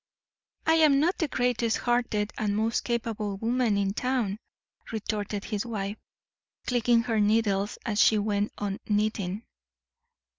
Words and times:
"I 0.65 0.77
am 0.77 0.99
not 0.99 1.19
the 1.19 1.27
greatest 1.27 1.77
hearted 1.77 2.33
and 2.35 2.57
most 2.57 2.83
capable 2.83 3.37
woman 3.37 3.77
in 3.77 3.93
town," 3.93 4.39
retorted 4.91 5.43
his 5.45 5.63
wife, 5.63 5.99
clicking 6.65 7.03
her 7.03 7.19
needles 7.19 7.77
as 7.85 8.01
she 8.01 8.17
went 8.17 8.51
on 8.57 8.79
knitting. 8.87 9.43